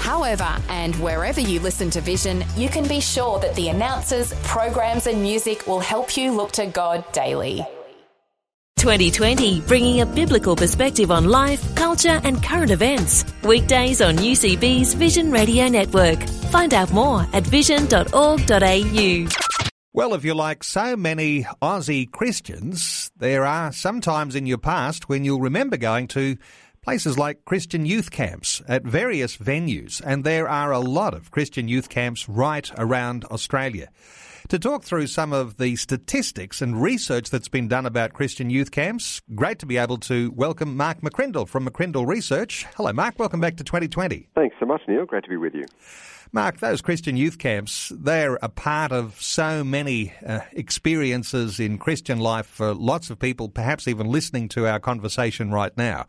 [0.00, 5.06] However, and wherever you listen to Vision, you can be sure that the announcers, programs,
[5.06, 7.64] and music will help you look to God daily.
[8.78, 13.26] 2020, bringing a biblical perspective on life, culture, and current events.
[13.44, 16.18] Weekdays on UCB's Vision Radio Network.
[16.50, 19.26] Find out more at vision.org.au.
[19.92, 25.10] Well, if you're like so many Aussie Christians, there are some times in your past
[25.10, 26.38] when you'll remember going to
[26.82, 31.68] places like Christian youth camps at various venues, and there are a lot of Christian
[31.68, 33.88] youth camps right around Australia.
[34.48, 38.70] To talk through some of the statistics and research that's been done about Christian youth
[38.70, 42.66] camps, great to be able to welcome Mark McCrindle from McCrindle Research.
[42.76, 43.18] Hello, Mark.
[43.18, 44.28] Welcome back to 2020.
[44.34, 45.04] Thanks so much, Neil.
[45.04, 45.66] Great to be with you.
[46.32, 52.20] Mark, those Christian youth camps, they're a part of so many uh, experiences in Christian
[52.20, 56.06] life for lots of people, perhaps even listening to our conversation right now.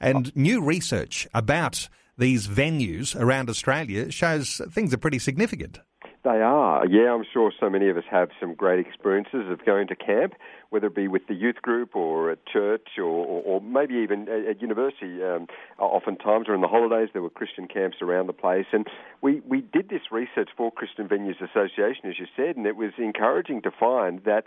[0.00, 5.78] And new research about these venues around Australia shows things are pretty significant.
[6.22, 6.86] They are.
[6.86, 10.34] Yeah, I'm sure so many of us have some great experiences of going to camp,
[10.68, 14.28] whether it be with the youth group or at church or, or, or maybe even
[14.28, 15.22] at, at university.
[15.24, 15.46] Um,
[15.78, 18.66] oftentimes, or in the holidays, there were Christian camps around the place.
[18.72, 18.86] And
[19.22, 22.92] we, we did this research for Christian Venues Association, as you said, and it was
[22.98, 24.44] encouraging to find that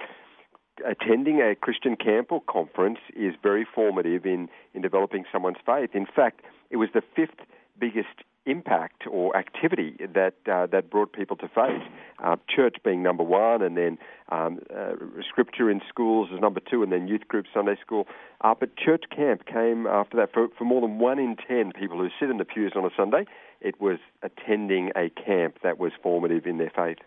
[0.85, 5.91] attending a Christian camp or conference is very formative in, in developing someone's faith.
[5.93, 7.39] In fact, it was the fifth
[7.79, 11.81] biggest impact or activity that uh, that brought people to faith.
[12.23, 13.97] Uh, church being number one, and then
[14.31, 14.93] um, uh,
[15.29, 18.07] scripture in schools is number two, and then youth group Sunday school.
[18.41, 21.97] Uh, but church camp came after that for, for more than one in ten people
[21.97, 23.25] who sit in the pews on a Sunday.
[23.61, 26.97] It was attending a camp that was formative in their faith.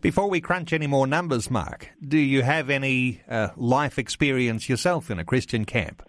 [0.00, 5.10] Before we crunch any more numbers, Mark, do you have any uh, life experience yourself
[5.12, 6.02] in a Christian camp?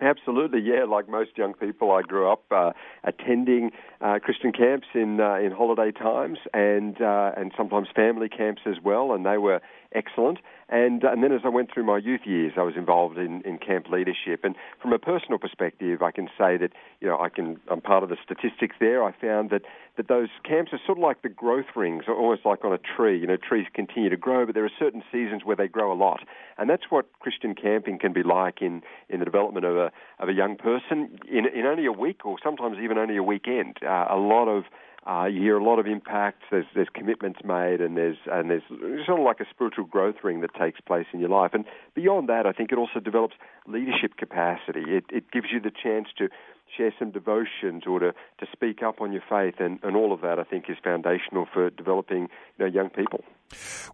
[0.00, 0.84] Absolutely, yeah.
[0.84, 2.70] Like most young people, I grew up uh,
[3.02, 8.62] attending uh, Christian camps in uh, in holiday times, and uh, and sometimes family camps
[8.64, 9.60] as well, and they were
[9.92, 10.38] excellent.
[10.68, 13.58] And and then as I went through my youth years, I was involved in, in
[13.58, 14.44] camp leadership.
[14.44, 16.70] And from a personal perspective, I can say that
[17.00, 19.02] you know I can I'm part of the statistics there.
[19.02, 19.62] I found that
[19.98, 23.18] that those camps are sort of like the growth rings, almost like on a tree.
[23.18, 25.98] You know, trees continue to grow, but there are certain seasons where they grow a
[25.98, 26.20] lot,
[26.56, 30.30] and that's what Christian camping can be like in in the development of a of
[30.30, 33.76] a young person in in only a week or sometimes even only a weekend.
[33.82, 34.64] Uh, a lot of
[35.08, 36.44] uh, you hear a lot of impacts.
[36.50, 38.62] There's there's commitments made, and there's and there's
[39.06, 41.52] sort of like a spiritual growth ring that takes place in your life.
[41.54, 43.34] And beyond that, I think it also develops
[43.66, 44.82] leadership capacity.
[44.86, 46.28] It it gives you the chance to
[46.78, 50.20] share some devotions or to, to speak up on your faith and, and all of
[50.22, 52.28] that I think is foundational for developing
[52.58, 53.24] you know, young people.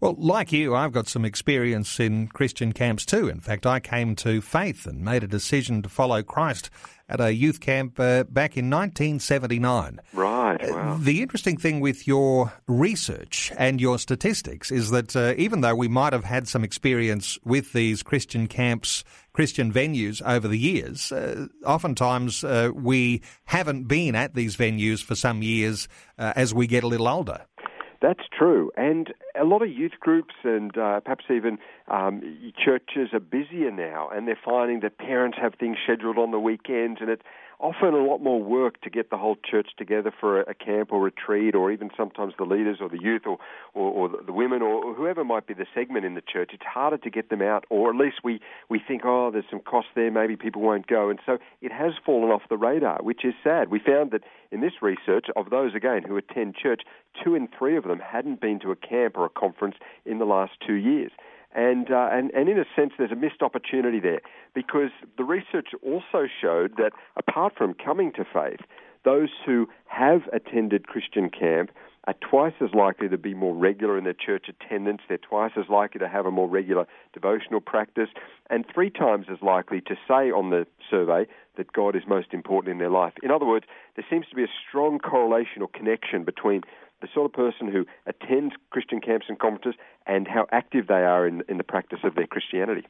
[0.00, 3.28] Well, like you, I've got some experience in Christian camps too.
[3.28, 6.70] In fact, I came to faith and made a decision to follow Christ
[7.08, 10.00] at a youth camp uh, back in 1979.
[10.12, 10.56] Right.
[10.60, 10.96] Uh.
[10.98, 15.88] The interesting thing with your research and your statistics is that uh, even though we
[15.88, 21.48] might have had some experience with these Christian camps, Christian venues over the years, uh,
[21.66, 26.84] oftentimes uh, we haven't been at these venues for some years uh, as we get
[26.84, 27.40] a little older.
[28.00, 28.70] That's true.
[28.76, 31.58] And a lot of youth groups and uh, perhaps even
[31.88, 36.38] um, churches are busier now, and they're finding that parents have things scheduled on the
[36.38, 37.22] weekends, and it's
[37.64, 41.00] often a lot more work to get the whole church together for a, camp or
[41.00, 43.38] retreat, or even sometimes the leaders or the youth or,
[43.72, 46.50] or, or the, the women or, or whoever might be the segment in the church.
[46.52, 48.38] It's harder to get them out, or at least we,
[48.68, 51.08] we think, oh, there's some cost there, maybe people won't go.
[51.08, 53.70] And so it has fallen off the radar, which is sad.
[53.70, 56.82] We found that in this research, of those again who attend church,
[57.24, 60.26] two in three of them hadn't been to a camp or a conference in the
[60.26, 61.12] last two years.
[61.54, 64.20] And, uh, and, and in a sense, there's a missed opportunity there
[64.54, 68.60] because the research also showed that apart from coming to faith,
[69.04, 71.70] those who have attended Christian camp
[72.06, 75.00] are twice as likely to be more regular in their church attendance.
[75.08, 78.08] They're twice as likely to have a more regular devotional practice,
[78.50, 81.26] and three times as likely to say on the survey
[81.56, 83.14] that God is most important in their life.
[83.22, 83.64] In other words,
[83.96, 86.62] there seems to be a strong correlation or connection between
[87.04, 89.74] the sort of person who attends Christian camps and conferences
[90.06, 92.86] and how active they are in, in the practice of their Christianity.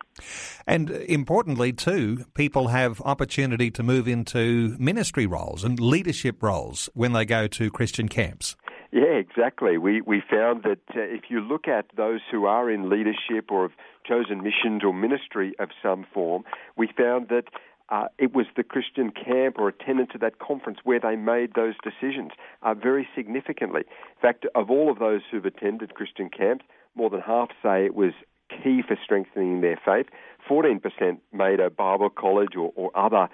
[0.69, 7.13] And importantly, too, people have opportunity to move into ministry roles and leadership roles when
[7.13, 8.55] they go to Christian camps.
[8.93, 9.77] Yeah, exactly.
[9.77, 13.63] We we found that uh, if you look at those who are in leadership or
[13.63, 13.77] have
[14.07, 16.45] chosen missions or ministry of some form,
[16.77, 17.47] we found that
[17.89, 21.75] uh, it was the Christian camp or attendance to that conference where they made those
[21.83, 22.33] decisions
[22.63, 23.81] uh, very significantly.
[23.81, 26.65] In fact, of all of those who've attended Christian camps,
[26.95, 28.13] more than half say it was
[28.49, 30.07] key for strengthening their faith.
[30.49, 33.29] 14% made a Bible college or, or other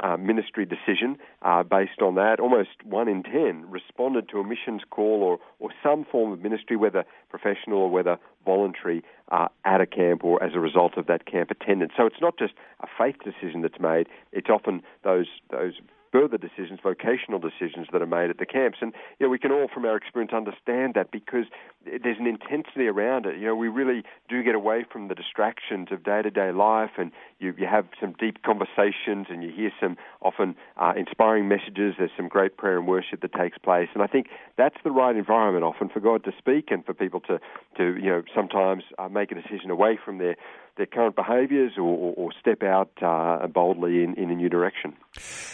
[0.00, 2.40] uh, ministry decision uh, based on that.
[2.40, 6.76] Almost one in ten responded to a missions call or, or some form of ministry,
[6.76, 11.26] whether professional or whether voluntary, uh, at a camp or as a result of that
[11.26, 11.92] camp attendance.
[11.96, 15.74] So it's not just a faith decision that's made; it's often those those
[16.12, 18.78] further decisions, vocational decisions that are made at the camps.
[18.82, 21.46] And you know, we can all, from our experience, understand that because
[21.84, 23.38] there's an intensity around it.
[23.38, 27.54] You know, we really do get away from the distractions of day-to-day life, and you,
[27.58, 31.94] you have some deep conversations, and you hear some often uh, inspiring messages.
[31.98, 35.16] There's some great prayer and worship that takes place, and I think that's the right
[35.16, 37.40] environment often for God to speak and for people to,
[37.76, 40.36] to you know, sometimes uh, make a decision away from their
[40.76, 44.94] their current behaviours or, or, or, step out uh, boldly in, in a new direction.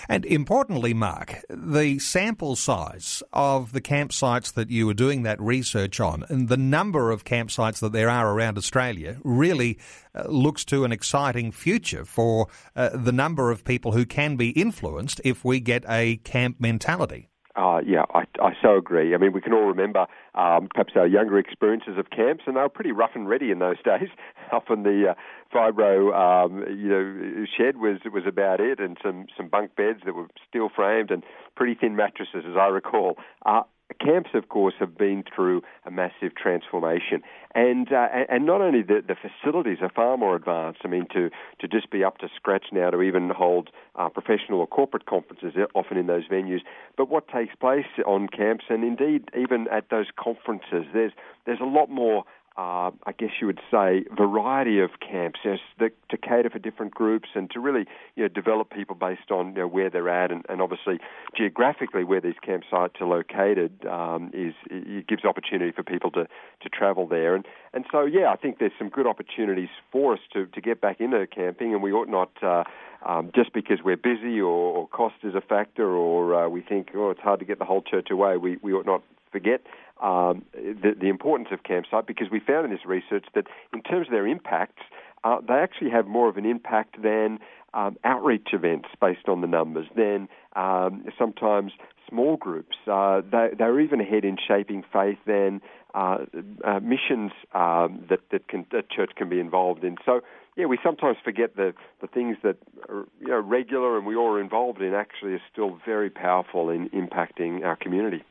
[0.08, 5.98] And importantly, Mark, the sample size of the campsites that you were doing that research
[5.98, 9.78] on and the number of campsites that there are around Australia really
[10.14, 14.50] uh, looks to an exciting future for uh, the number of people who can be
[14.50, 17.28] influenced if we get a camp mentality.
[17.58, 19.14] Uh, yeah, I, I so agree.
[19.14, 20.06] I mean, we can all remember
[20.36, 23.58] um, perhaps our younger experiences of camps, and they were pretty rough and ready in
[23.58, 24.08] those days.
[24.52, 25.14] Often the uh,
[25.52, 30.14] fibro, um, you know, shed was was about it, and some some bunk beds that
[30.14, 31.24] were steel framed and
[31.56, 33.16] pretty thin mattresses, as I recall.
[33.44, 33.62] Uh,
[33.94, 37.22] camps, of course, have been through a massive transformation,
[37.54, 40.80] and uh, and not only the, the facilities are far more advanced.
[40.84, 41.30] I mean, to
[41.60, 45.54] to just be up to scratch now to even hold uh, professional or corporate conferences,
[45.56, 46.60] uh, often in those venues.
[46.96, 51.12] But what takes place on camps, and indeed even at those conferences, there's
[51.46, 52.24] there's a lot more
[52.58, 56.92] uh, I guess you would say, variety of camps yes, the, to cater for different
[56.92, 60.32] groups and to really you know, develop people based on you know, where they're at
[60.32, 60.98] and, and obviously
[61.36, 66.26] geographically where these campsites are located um, is it gives opportunity for people to,
[66.60, 67.36] to travel there.
[67.36, 70.80] And and so yeah I think there's some good opportunities for us to, to get
[70.80, 72.64] back into camping and we ought not uh,
[73.06, 76.88] um, just because we're busy or, or cost is a factor or uh, we think
[76.96, 79.60] oh it's hard to get the whole church away we, we ought not forget
[80.00, 84.06] um, the, the, importance of campsite because we found in this research that in terms
[84.06, 84.82] of their impacts,
[85.24, 87.38] uh, they actually have more of an impact than
[87.74, 91.72] um, outreach events based on the numbers, than um, sometimes
[92.08, 92.76] small groups.
[92.86, 95.60] Uh, they, they're even ahead in shaping faith than
[95.94, 96.18] uh,
[96.64, 99.96] uh missions um, that, that can, church can be involved in.
[100.04, 100.20] So,
[100.56, 102.56] yeah, we sometimes forget the, the things that
[102.88, 106.70] are you know, regular and we all are involved in actually are still very powerful
[106.70, 108.22] in impacting our community.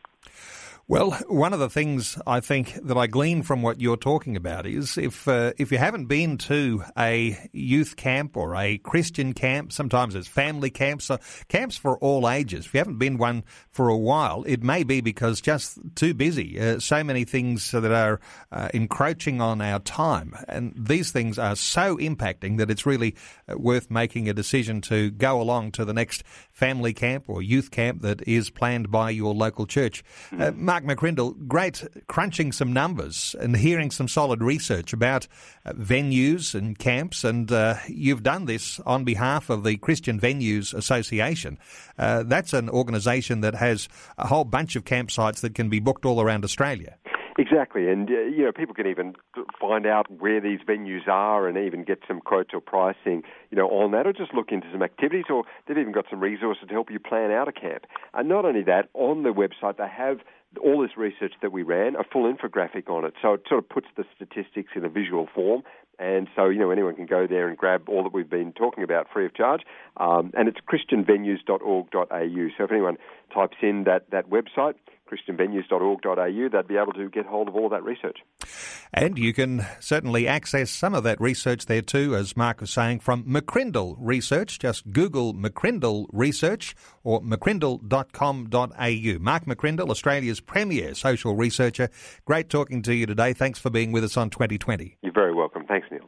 [0.89, 4.66] Well, one of the things I think that I glean from what you're talking about
[4.66, 9.74] is if uh, if you haven't been to a youth camp or a Christian camp,
[9.74, 11.18] sometimes it's family camps, uh,
[11.50, 12.68] camps for all ages.
[12.68, 16.57] If you haven't been one for a while, it may be because just too busy.
[16.57, 18.22] Uh, so many things that are
[18.54, 23.13] uh, encroaching on our time, and these things are so impacting that it's really
[23.51, 27.72] uh, worth making a decision to go along to the next family camp or youth
[27.72, 30.01] camp that is planned by your local church.
[30.31, 30.76] Mm.
[30.77, 35.27] Mark McCrindle, great crunching some numbers and hearing some solid research about
[35.65, 40.75] uh, venues and camps, and uh, you've done this on behalf of the Christian Venues
[40.75, 41.57] Association.
[41.97, 46.06] Uh, that's an organisation that has a whole bunch of campsites that can be booked
[46.06, 46.95] all around Australia.
[47.40, 49.13] Exactly, and uh, you know people can even
[49.59, 53.21] find out where these venues are, and even get some quotes or pricing,
[53.52, 56.19] you know, on that, or just look into some activities, or they've even got some
[56.19, 57.85] resources to help you plan out a camp.
[58.16, 60.18] And not only that, on the website they have
[60.63, 63.13] all this research that we ran, a full infographic on it.
[63.21, 65.63] So it sort of puts the statistics in a visual form.
[65.99, 68.83] And so, you know, anyone can go there and grab all that we've been talking
[68.83, 69.61] about free of charge.
[69.97, 72.47] Um, and it's christianvenues.org.au.
[72.57, 72.97] So if anyone
[73.33, 74.75] types in that, that website,
[75.07, 78.19] christianvenues.org.au, they'd be able to get hold of all of that research.
[78.94, 82.99] And you can certainly access some of that research there too, as Mark was saying,
[82.99, 84.59] from McCrindle Research.
[84.59, 89.19] Just Google McCrindle Research or mccrindle.com.au.
[89.19, 91.90] Mark McCrindle, Australia's premier social researcher.
[92.26, 93.33] Great talking to you today.
[93.33, 94.97] Thanks for being with us on 2020.
[95.02, 95.66] You're very welcome.
[95.66, 96.07] Thanks, Neil.